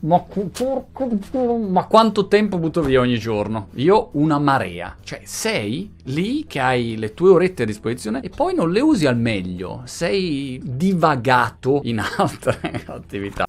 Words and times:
Ma, 0.00 0.24
ma, 1.68 1.86
quanto 1.86 2.28
tempo 2.28 2.58
butto 2.58 2.82
via 2.82 3.00
ogni 3.00 3.18
giorno? 3.18 3.68
Io 3.74 4.10
una 4.12 4.38
marea. 4.38 4.96
Cioè, 5.02 5.22
sei 5.24 5.92
lì 6.04 6.46
che 6.46 6.60
hai 6.60 6.96
le 6.96 7.14
tue 7.14 7.30
orette 7.30 7.64
a 7.64 7.66
disposizione 7.66 8.20
e 8.20 8.28
poi 8.28 8.54
non 8.54 8.70
le 8.70 8.80
usi 8.80 9.06
al 9.06 9.16
meglio. 9.16 9.82
Sei 9.84 10.60
divagato 10.62 11.80
in 11.84 12.00
altre 12.16 12.82
attività. 12.86 13.46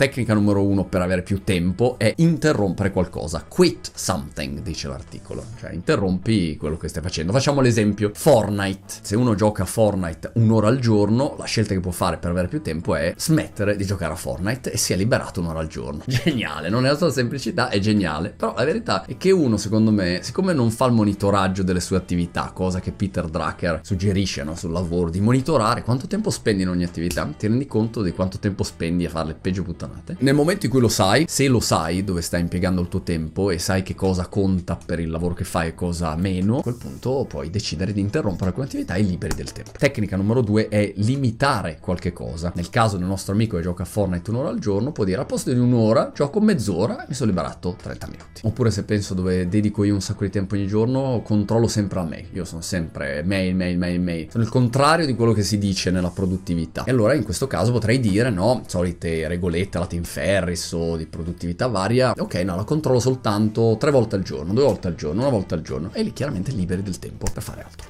Tecnica 0.00 0.32
numero 0.32 0.64
uno 0.64 0.86
per 0.86 1.02
avere 1.02 1.20
più 1.20 1.44
tempo 1.44 1.96
è 1.98 2.14
interrompere 2.16 2.90
qualcosa. 2.90 3.44
Quit 3.46 3.90
something, 3.92 4.60
dice 4.60 4.88
l'articolo. 4.88 5.44
Cioè, 5.58 5.72
interrompi 5.72 6.56
quello 6.56 6.78
che 6.78 6.88
stai 6.88 7.02
facendo. 7.02 7.32
Facciamo 7.32 7.60
l'esempio 7.60 8.10
Fortnite. 8.14 8.94
Se 9.02 9.14
uno 9.14 9.34
gioca 9.34 9.64
a 9.64 9.66
Fortnite 9.66 10.30
un'ora 10.36 10.68
al 10.68 10.78
giorno, 10.78 11.34
la 11.36 11.44
scelta 11.44 11.74
che 11.74 11.80
può 11.80 11.90
fare 11.90 12.16
per 12.16 12.30
avere 12.30 12.48
più 12.48 12.62
tempo 12.62 12.94
è 12.94 13.12
smettere 13.14 13.76
di 13.76 13.84
giocare 13.84 14.14
a 14.14 14.16
Fortnite 14.16 14.72
e 14.72 14.78
si 14.78 14.94
è 14.94 14.96
liberato 14.96 15.40
un'ora 15.40 15.58
al 15.58 15.66
giorno. 15.66 16.00
Geniale, 16.08 16.70
non 16.70 16.86
è 16.86 16.88
la 16.88 16.96
sua 16.96 17.12
semplicità, 17.12 17.68
è 17.68 17.78
geniale. 17.78 18.30
Però 18.30 18.54
la 18.56 18.64
verità 18.64 19.04
è 19.04 19.18
che 19.18 19.30
uno, 19.32 19.58
secondo 19.58 19.90
me, 19.90 20.20
siccome 20.22 20.54
non 20.54 20.70
fa 20.70 20.86
il 20.86 20.94
monitoraggio 20.94 21.62
delle 21.62 21.80
sue 21.80 21.98
attività, 21.98 22.52
cosa 22.54 22.80
che 22.80 22.92
Peter 22.92 23.26
Drucker 23.26 23.80
suggerisce 23.82 24.44
no, 24.44 24.56
sul 24.56 24.72
lavoro, 24.72 25.10
di 25.10 25.20
monitorare 25.20 25.82
quanto 25.82 26.06
tempo 26.06 26.30
spendi 26.30 26.62
in 26.62 26.70
ogni 26.70 26.84
attività, 26.84 27.30
ti 27.36 27.46
rendi 27.48 27.66
conto 27.66 28.00
di 28.00 28.12
quanto 28.12 28.38
tempo 28.38 28.62
spendi 28.62 29.04
a 29.04 29.10
fare 29.10 29.26
le 29.26 29.34
peggio 29.34 29.62
puttanate 29.62 29.88
giornate. 29.90 30.16
Nel 30.20 30.34
momento 30.34 30.66
in 30.66 30.70
cui 30.70 30.80
lo 30.80 30.88
sai, 30.88 31.24
se 31.28 31.48
lo 31.48 31.60
sai 31.60 32.04
dove 32.04 32.22
stai 32.22 32.40
impiegando 32.40 32.80
il 32.80 32.88
tuo 32.88 33.02
tempo 33.02 33.50
e 33.50 33.58
sai 33.58 33.82
che 33.82 33.94
cosa 33.94 34.26
conta 34.26 34.78
per 34.84 35.00
il 35.00 35.10
lavoro 35.10 35.34
che 35.34 35.44
fai 35.44 35.68
e 35.68 35.74
cosa 35.74 36.14
meno, 36.16 36.58
a 36.58 36.62
quel 36.62 36.76
punto 36.76 37.26
puoi 37.28 37.50
decidere 37.50 37.92
di 37.92 38.00
interrompere 38.00 38.48
alcune 38.48 38.66
attività 38.66 38.94
e 38.94 39.02
liberi 39.02 39.34
del 39.34 39.52
tempo. 39.52 39.72
Tecnica 39.76 40.16
numero 40.16 40.40
due 40.40 40.68
è 40.68 40.92
limitare 40.96 41.78
qualche 41.80 42.12
cosa. 42.12 42.52
Nel 42.54 42.70
caso 42.70 42.96
del 42.96 43.06
nostro 43.06 43.32
amico 43.32 43.56
che 43.56 43.62
gioca 43.62 43.82
a 43.82 43.86
Fortnite 43.86 44.30
un'ora 44.30 44.48
al 44.48 44.58
giorno, 44.58 44.92
può 44.92 45.04
dire 45.04 45.20
al 45.20 45.26
posto 45.26 45.52
di 45.52 45.58
un'ora 45.58 46.12
gioco 46.14 46.40
mezz'ora 46.40 47.04
e 47.04 47.06
mi 47.08 47.14
sono 47.14 47.30
liberato 47.30 47.76
30 47.80 48.06
minuti. 48.06 48.40
Oppure 48.44 48.70
se 48.70 48.84
penso 48.84 49.14
dove 49.14 49.48
dedico 49.48 49.84
io 49.84 49.94
un 49.94 50.00
sacco 50.00 50.24
di 50.24 50.30
tempo 50.30 50.54
ogni 50.54 50.66
giorno, 50.66 51.22
controllo 51.24 51.66
sempre 51.66 52.00
a 52.00 52.04
mail. 52.04 52.26
Io 52.32 52.44
sono 52.44 52.60
sempre 52.60 53.22
mail, 53.22 53.54
mail, 53.54 53.78
mail, 53.78 54.00
mail. 54.00 54.30
Sono 54.30 54.44
il 54.44 54.50
contrario 54.50 55.06
di 55.06 55.14
quello 55.14 55.32
che 55.32 55.42
si 55.42 55.58
dice 55.58 55.90
nella 55.90 56.10
produttività. 56.10 56.84
E 56.84 56.90
allora 56.90 57.14
in 57.14 57.24
questo 57.24 57.46
caso 57.46 57.72
potrei 57.72 58.00
dire 58.00 58.30
no, 58.30 58.62
solite 58.66 59.26
regolette 59.28 59.78
alla 59.80 59.88
Tim 59.88 60.02
Ferris 60.02 60.72
o 60.72 60.96
di 60.96 61.06
produttività 61.06 61.66
varia, 61.66 62.14
ok, 62.16 62.34
no, 62.36 62.56
la 62.56 62.64
controllo 62.64 63.00
soltanto 63.00 63.76
tre 63.78 63.90
volte 63.90 64.16
al 64.16 64.22
giorno, 64.22 64.52
due 64.52 64.64
volte 64.64 64.88
al 64.88 64.94
giorno, 64.94 65.22
una 65.22 65.30
volta 65.30 65.54
al 65.54 65.62
giorno 65.62 65.90
e 65.92 66.02
lì 66.02 66.12
chiaramente 66.12 66.52
liberi 66.52 66.82
del 66.82 66.98
tempo 66.98 67.26
per 67.32 67.42
fare 67.42 67.62
altro. 67.62 67.89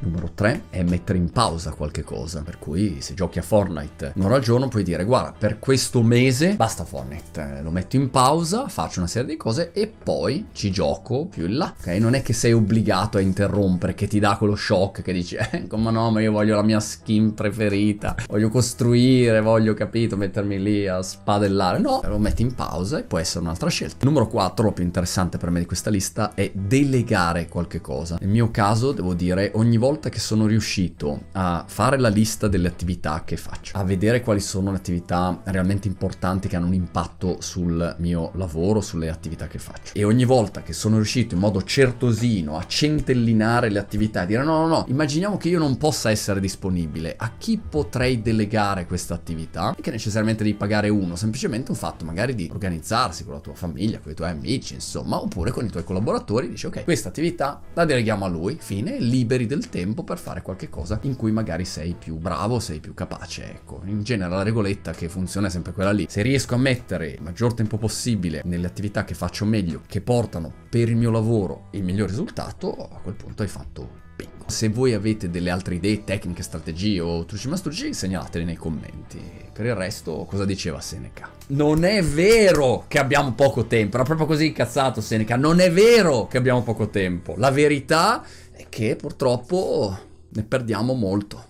Numero 0.00 0.30
3 0.32 0.62
è 0.70 0.82
mettere 0.84 1.18
in 1.18 1.30
pausa 1.30 1.72
qualche 1.72 2.04
cosa, 2.04 2.42
per 2.42 2.58
cui 2.58 3.00
se 3.00 3.14
giochi 3.14 3.40
a 3.40 3.42
Fortnite 3.42 4.12
un'ora 4.14 4.36
al 4.36 4.42
giorno 4.42 4.68
puoi 4.68 4.84
dire 4.84 5.02
guarda 5.04 5.34
per 5.36 5.58
questo 5.58 6.02
mese 6.02 6.54
basta 6.54 6.84
Fortnite, 6.84 7.56
eh, 7.58 7.62
lo 7.62 7.70
metto 7.70 7.96
in 7.96 8.08
pausa, 8.08 8.68
faccio 8.68 9.00
una 9.00 9.08
serie 9.08 9.30
di 9.30 9.36
cose 9.36 9.72
e 9.72 9.88
poi 9.88 10.46
ci 10.52 10.70
gioco 10.70 11.26
più 11.26 11.46
in 11.46 11.56
là, 11.56 11.74
ok? 11.76 11.86
Non 11.98 12.14
è 12.14 12.22
che 12.22 12.32
sei 12.32 12.52
obbligato 12.52 13.18
a 13.18 13.20
interrompere, 13.20 13.94
che 13.94 14.06
ti 14.06 14.20
dà 14.20 14.36
quello 14.36 14.54
shock 14.54 15.02
che 15.02 15.12
dici 15.12 15.34
eh 15.50 15.66
come 15.66 15.90
no 15.90 16.10
ma 16.10 16.20
io 16.20 16.30
voglio 16.30 16.54
la 16.54 16.62
mia 16.62 16.80
skin 16.80 17.34
preferita, 17.34 18.14
voglio 18.28 18.50
costruire, 18.50 19.40
voglio 19.40 19.74
capito 19.74 20.16
mettermi 20.16 20.62
lì 20.62 20.86
a 20.86 21.02
spadellare, 21.02 21.80
no, 21.80 22.00
lo 22.04 22.18
metti 22.18 22.42
in 22.42 22.54
pausa 22.54 22.98
e 22.98 23.02
può 23.02 23.18
essere 23.18 23.40
un'altra 23.40 23.68
scelta. 23.68 24.04
Numero 24.04 24.28
4, 24.28 24.64
lo 24.64 24.72
più 24.72 24.84
interessante 24.84 25.38
per 25.38 25.50
me 25.50 25.58
di 25.58 25.66
questa 25.66 25.90
lista 25.90 26.34
è 26.34 26.50
delegare 26.54 27.48
qualche 27.48 27.80
cosa. 27.80 28.16
Nel 28.20 28.28
mio 28.28 28.50
caso 28.52 28.92
devo 28.92 29.14
dire 29.14 29.50
ogni 29.54 29.76
volta 29.76 29.86
volta 29.88 30.10
che 30.10 30.20
sono 30.20 30.44
riuscito 30.44 31.28
a 31.32 31.64
fare 31.66 31.98
la 31.98 32.10
lista 32.10 32.46
delle 32.46 32.68
attività 32.68 33.22
che 33.24 33.38
faccio, 33.38 33.74
a 33.74 33.84
vedere 33.84 34.20
quali 34.20 34.38
sono 34.40 34.70
le 34.70 34.76
attività 34.76 35.40
realmente 35.44 35.88
importanti 35.88 36.46
che 36.46 36.56
hanno 36.56 36.66
un 36.66 36.74
impatto 36.74 37.38
sul 37.40 37.96
mio 37.98 38.30
lavoro, 38.34 38.82
sulle 38.82 39.08
attività 39.08 39.46
che 39.46 39.58
faccio. 39.58 39.94
E 39.94 40.04
ogni 40.04 40.26
volta 40.26 40.60
che 40.60 40.74
sono 40.74 40.96
riuscito 40.96 41.34
in 41.34 41.40
modo 41.40 41.62
certosino 41.62 42.58
a 42.58 42.66
centellinare 42.66 43.70
le 43.70 43.78
attività 43.78 44.24
e 44.24 44.26
dire 44.26 44.44
no, 44.44 44.58
no, 44.58 44.66
no, 44.66 44.84
immaginiamo 44.88 45.38
che 45.38 45.48
io 45.48 45.58
non 45.58 45.78
possa 45.78 46.10
essere 46.10 46.38
disponibile, 46.38 47.14
a 47.16 47.32
chi 47.38 47.56
potrei 47.56 48.20
delegare 48.20 48.84
questa 48.84 49.14
attività? 49.14 49.74
E 49.74 49.80
che 49.80 49.90
necessariamente 49.90 50.44
devi 50.44 50.54
pagare 50.54 50.90
uno, 50.90 51.16
semplicemente 51.16 51.70
un 51.70 51.78
fatto 51.78 52.04
magari 52.04 52.34
di 52.34 52.50
organizzarsi 52.52 53.24
con 53.24 53.32
la 53.32 53.40
tua 53.40 53.54
famiglia, 53.54 54.00
con 54.00 54.12
i 54.12 54.14
tuoi 54.14 54.28
amici, 54.28 54.74
insomma, 54.74 55.18
oppure 55.18 55.50
con 55.50 55.64
i 55.64 55.70
tuoi 55.70 55.84
collaboratori, 55.84 56.50
dici 56.50 56.66
ok, 56.66 56.84
questa 56.84 57.08
attività 57.08 57.62
la 57.72 57.86
deleghiamo 57.86 58.26
a 58.26 58.28
lui, 58.28 58.58
fine, 58.60 59.00
liberi 59.00 59.46
del 59.46 59.70
tempo 59.70 59.76
tempo 59.78 60.02
per 60.02 60.18
fare 60.18 60.42
qualche 60.42 60.68
cosa 60.68 60.98
in 61.02 61.14
cui 61.14 61.30
magari 61.30 61.64
sei 61.64 61.94
più 61.96 62.16
bravo, 62.16 62.58
sei 62.58 62.80
più 62.80 62.94
capace. 62.94 63.48
Ecco, 63.48 63.80
in 63.84 64.02
genere 64.02 64.30
la 64.30 64.42
regoletta 64.42 64.92
che 64.92 65.08
funziona 65.08 65.46
è 65.46 65.50
sempre 65.50 65.72
quella 65.72 65.92
lì. 65.92 66.06
Se 66.08 66.20
riesco 66.20 66.56
a 66.56 66.58
mettere 66.58 67.10
il 67.10 67.22
maggior 67.22 67.54
tempo 67.54 67.78
possibile 67.78 68.42
nelle 68.44 68.66
attività 68.66 69.04
che 69.04 69.14
faccio 69.14 69.44
meglio, 69.44 69.82
che 69.86 70.00
portano 70.00 70.52
per 70.68 70.88
il 70.88 70.96
mio 70.96 71.12
lavoro 71.12 71.68
il 71.72 71.84
miglior 71.84 72.08
risultato, 72.08 72.72
a 72.74 72.98
quel 73.00 73.14
punto 73.14 73.42
hai 73.42 73.48
fatto 73.48 74.06
bingo. 74.16 74.46
Se 74.48 74.68
voi 74.68 74.94
avete 74.94 75.30
delle 75.30 75.50
altre 75.50 75.76
idee, 75.76 76.02
tecniche, 76.02 76.42
strategie 76.42 77.00
o 77.00 77.24
trucci 77.24 77.48
mastrucci, 77.48 77.94
segnalateli 77.94 78.44
nei 78.44 78.56
commenti. 78.56 79.20
Per 79.52 79.64
il 79.64 79.74
resto, 79.74 80.24
cosa 80.28 80.44
diceva 80.44 80.80
Seneca? 80.80 81.30
Non 81.48 81.84
è 81.84 82.02
vero 82.02 82.84
che 82.88 82.98
abbiamo 82.98 83.32
poco 83.32 83.66
tempo. 83.66 83.96
Era 83.96 84.04
proprio 84.04 84.26
così 84.26 84.46
incazzato 84.46 85.00
Seneca. 85.00 85.36
Non 85.36 85.60
è 85.60 85.70
vero 85.70 86.26
che 86.26 86.36
abbiamo 86.36 86.62
poco 86.62 86.88
tempo. 86.88 87.34
La 87.36 87.50
verità 87.50 88.22
è 88.22 88.47
che 88.78 88.94
purtroppo 88.94 89.98
ne 90.28 90.44
perdiamo 90.44 90.94
molto. 90.94 91.46